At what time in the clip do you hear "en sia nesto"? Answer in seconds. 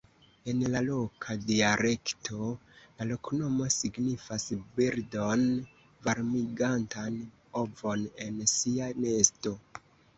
8.27-9.59